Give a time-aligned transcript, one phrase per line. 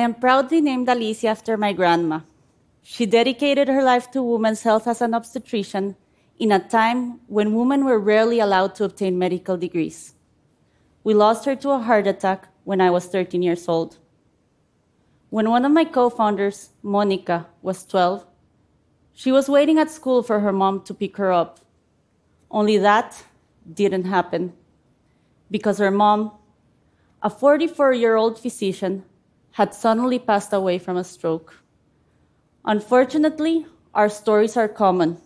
[0.00, 2.20] am proudly named Alicia after my grandma.
[2.82, 5.96] She dedicated her life to women's health as an obstetrician
[6.38, 10.14] in a time when women were rarely allowed to obtain medical degrees.
[11.04, 13.98] We lost her to a heart attack when I was 13 years old.
[15.28, 18.26] When one of my co founders, Monica, was 12,
[19.14, 21.60] she was waiting at school for her mom to pick her up.
[22.50, 23.22] Only that
[23.72, 24.52] didn't happen
[25.50, 26.32] because her mom,
[27.22, 29.04] a 44 year old physician,
[29.52, 31.56] had suddenly passed away from a stroke.
[32.64, 35.18] Unfortunately, our stories are common.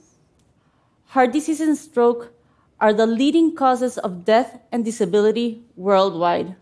[1.06, 2.32] Heart disease and stroke
[2.80, 6.56] are the leading causes of death and disability worldwide.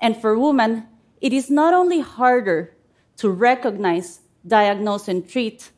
[0.00, 0.86] And for women,
[1.20, 2.74] it is not only harder
[3.16, 5.70] to recognize, diagnose, and treat,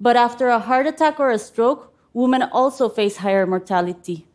[0.00, 4.26] but after a heart attack or a stroke, women also face higher mortality.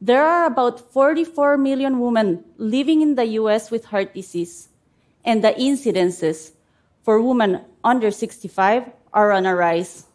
[0.00, 4.67] There are about 44 million women living in the US with heart disease,
[5.28, 6.52] and the incidences
[7.02, 10.06] for women under 65 are on a rise.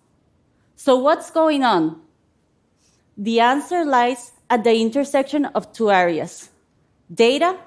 [0.76, 2.02] So, what's going on?
[3.16, 6.50] The answer lies at the intersection of two areas
[7.14, 7.60] data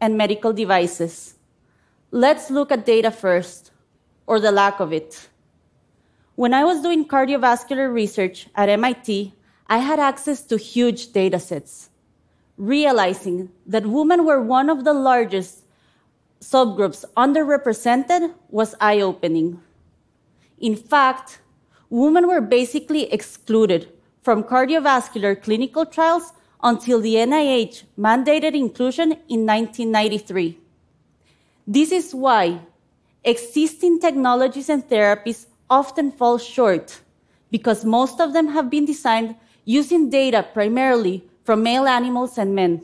[0.00, 1.34] and medical devices.
[2.12, 3.72] Let's look at data first,
[4.28, 5.28] or the lack of it.
[6.36, 9.34] When I was doing cardiovascular research at MIT,
[9.66, 11.90] I had access to huge data sets,
[12.56, 15.63] realizing that women were one of the largest
[16.44, 19.60] subgroups underrepresented was eye opening.
[20.58, 21.38] In fact,
[21.88, 23.88] women were basically excluded
[24.22, 30.58] from cardiovascular clinical trials until the NIH mandated inclusion in 1993.
[31.66, 32.60] This is why
[33.24, 37.00] existing technologies and therapies often fall short
[37.50, 42.82] because most of them have been designed using data primarily from male animals and men.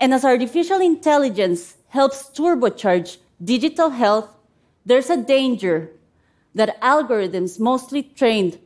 [0.00, 4.28] And as artificial intelligence helps turbocharge digital health,
[4.84, 5.90] there's a danger
[6.54, 8.58] that algorithms mostly trained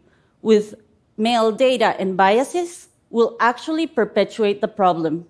[0.42, 0.74] with
[1.16, 5.26] male data and biases will actually perpetuate the problem.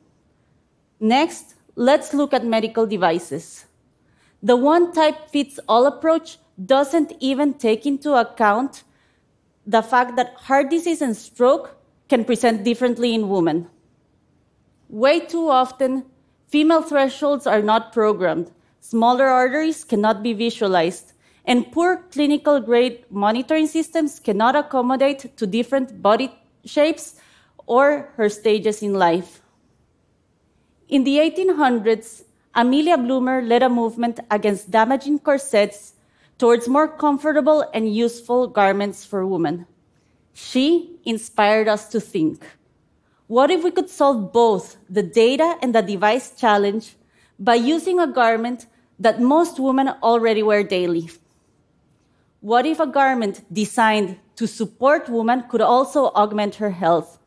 [0.98, 3.66] Next, let's look at medical devices.
[4.42, 8.84] The one type fits all approach doesn't even take into account
[9.66, 11.76] the fact that heart disease and stroke
[12.08, 13.68] can present differently in women.
[14.88, 16.04] Way too often,
[16.50, 18.50] female thresholds are not programmed,
[18.80, 21.12] smaller arteries cannot be visualized,
[21.44, 26.30] and poor clinical grade monitoring systems cannot accommodate to different body
[26.64, 27.14] shapes
[27.66, 29.40] or her stages in life.
[30.88, 35.94] In the 1800s, Amelia Bloomer led a movement against damaging corsets
[36.36, 39.66] towards more comfortable and useful garments for women.
[40.32, 42.44] She inspired us to think
[43.30, 46.96] what if we could solve both the data and the device challenge
[47.38, 48.66] by using a garment
[48.98, 51.08] that most women already wear daily?
[52.40, 57.20] What if a garment designed to support women could also augment her health?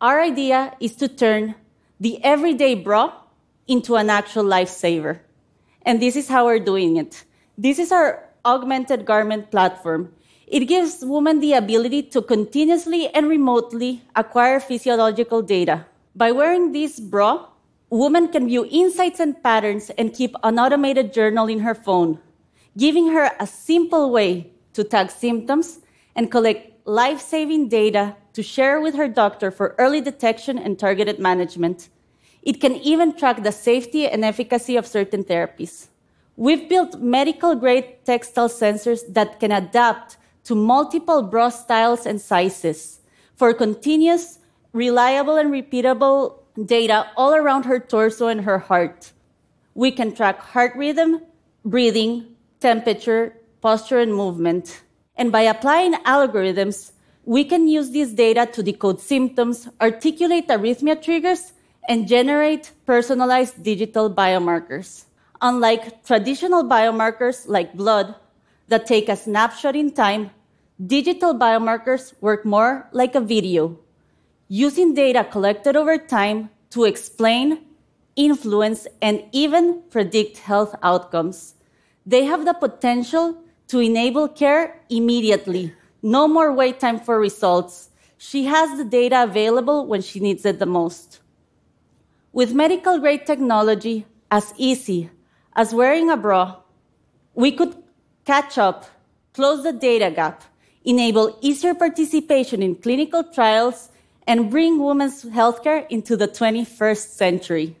[0.00, 1.56] Our idea is to turn
[2.00, 3.12] the everyday bra
[3.68, 5.18] into an actual lifesaver.
[5.82, 7.24] And this is how we're doing it.
[7.58, 10.14] This is our augmented garment platform.
[10.50, 15.86] It gives women the ability to continuously and remotely acquire physiological data.
[16.16, 17.46] By wearing this bra,
[17.88, 22.18] women can view insights and patterns and keep an automated journal in her phone,
[22.76, 25.78] giving her a simple way to tag symptoms
[26.16, 31.20] and collect life saving data to share with her doctor for early detection and targeted
[31.20, 31.90] management.
[32.42, 35.86] It can even track the safety and efficacy of certain therapies.
[36.34, 43.00] We've built medical grade textile sensors that can adapt to multiple bra styles and sizes
[43.36, 44.38] for continuous,
[44.72, 49.12] reliable, and repeatable data all around her torso and her heart.
[49.74, 51.22] We can track heart rhythm,
[51.64, 54.82] breathing, temperature, posture, and movement.
[55.16, 56.92] And by applying algorithms,
[57.24, 61.52] we can use this data to decode symptoms, articulate arrhythmia triggers,
[61.88, 65.04] and generate personalized digital biomarkers.
[65.40, 68.14] Unlike traditional biomarkers like blood
[68.68, 70.30] that take a snapshot in time,
[70.86, 73.78] digital biomarkers work more like a video,
[74.48, 77.58] using data collected over time to explain,
[78.16, 81.54] influence, and even predict health outcomes.
[82.06, 83.36] They have the potential
[83.68, 87.90] to enable care immediately no more wait time for results.
[88.16, 91.20] She has the data available when she needs it the most.
[92.32, 95.10] With medical grade technology as easy
[95.54, 96.56] as wearing a bra,
[97.34, 97.76] we could
[98.24, 98.86] catch up,
[99.34, 100.44] close the data gap,
[100.90, 103.88] enable easier participation in clinical trials,
[104.26, 107.76] and bring women's healthcare into the 21st century.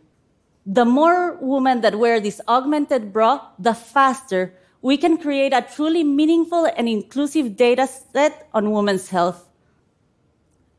[0.66, 6.02] the more women that wear this augmented bra, the faster we can create a truly
[6.04, 9.46] meaningful and inclusive data set on women's health.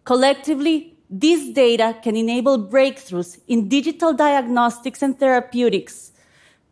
[0.06, 6.14] Collectively, this data can enable breakthroughs in digital diagnostics and therapeutics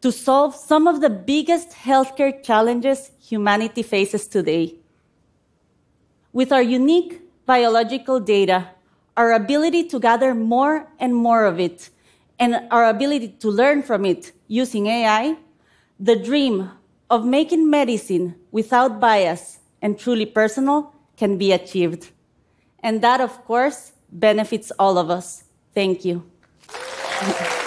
[0.02, 4.76] to solve some of the biggest healthcare challenges humanity faces today.
[6.32, 8.70] With our unique biological data,
[9.18, 11.90] our ability to gather more and more of it,
[12.40, 15.36] and our ability to learn from it using AI,
[16.00, 16.72] the dream
[17.10, 22.12] of making medicine without bias and truly personal can be achieved.
[22.82, 25.44] And that, of course, benefits all of us.
[25.74, 26.24] Thank you.